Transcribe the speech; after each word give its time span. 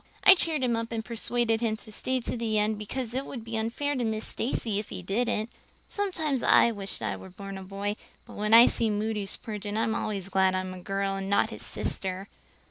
I 0.23 0.33
cheered 0.33 0.63
him 0.63 0.75
up 0.75 0.91
and 0.91 1.05
persuaded 1.05 1.61
him 1.61 1.77
to 1.77 1.91
stay 1.91 2.19
to 2.21 2.35
the 2.35 2.57
end 2.57 2.79
because 2.79 3.13
it 3.13 3.23
would 3.23 3.43
be 3.43 3.55
unfair 3.55 3.93
to 3.95 4.03
Miss 4.03 4.25
Stacy 4.25 4.79
if 4.79 4.89
he 4.89 5.03
didn't. 5.03 5.51
Sometimes 5.87 6.41
I 6.41 6.63
have 6.65 6.75
wished 6.75 7.03
I 7.03 7.15
was 7.15 7.33
born 7.33 7.55
a 7.55 7.61
boy, 7.63 7.95
but 8.25 8.33
when 8.33 8.51
I 8.51 8.65
see 8.65 8.89
Moody 8.89 9.27
Spurgeon 9.27 9.77
I'm 9.77 9.93
always 9.93 10.29
glad 10.29 10.55
I'm 10.55 10.73
a 10.73 10.79
girl 10.79 11.13
and 11.17 11.29
not 11.29 11.51
his 11.51 11.61
sister. 11.63 12.27